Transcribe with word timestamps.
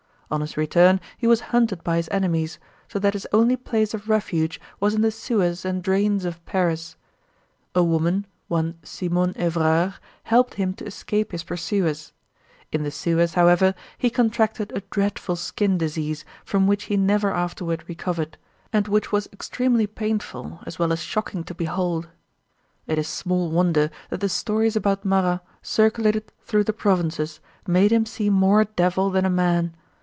On 0.33 0.39
his 0.39 0.55
return 0.55 1.01
he 1.17 1.27
was 1.27 1.41
hunted 1.51 1.83
by 1.83 1.97
his 1.97 2.07
enemies, 2.09 2.57
so 2.87 2.99
that 2.99 3.11
his 3.11 3.27
only 3.33 3.57
place 3.57 3.93
of 3.93 4.07
refuge 4.07 4.61
was 4.79 4.93
in 4.93 5.01
the 5.01 5.11
sewers 5.11 5.65
and 5.65 5.83
drains 5.83 6.23
of 6.23 6.41
Paris. 6.45 6.95
A 7.75 7.83
woman, 7.83 8.25
one 8.47 8.75
Simonne 8.81 9.33
Evrard, 9.35 9.95
helped 10.23 10.53
him 10.53 10.73
to 10.75 10.85
escape 10.85 11.33
his 11.33 11.43
pursuers. 11.43 12.13
In 12.71 12.83
the 12.83 12.91
sewers, 12.91 13.33
however, 13.33 13.75
he 13.97 14.09
contracted 14.09 14.71
a 14.73 14.79
dreadful 14.89 15.35
skin 15.35 15.77
disease 15.77 16.23
from 16.45 16.65
which 16.65 16.83
he 16.85 16.95
never 16.95 17.33
afterward 17.33 17.83
recovered, 17.89 18.37
and 18.71 18.87
which 18.87 19.11
was 19.11 19.27
extremely 19.33 19.85
painful 19.85 20.61
as 20.65 20.79
well 20.79 20.93
as 20.93 21.01
shocking 21.01 21.43
to 21.43 21.53
behold. 21.53 22.07
It 22.87 22.97
is 22.97 23.09
small 23.09 23.51
wonder 23.51 23.89
that 24.09 24.21
the 24.21 24.29
stories 24.29 24.77
about 24.77 25.03
Marat 25.03 25.41
circulated 25.61 26.31
through 26.45 26.63
the 26.63 26.71
provinces 26.71 27.41
made 27.67 27.91
him 27.91 28.05
seem 28.05 28.31
more 28.31 28.61
a 28.61 28.65
devil 28.65 29.09
than 29.09 29.25
a 29.25 29.29
man. 29.29 29.75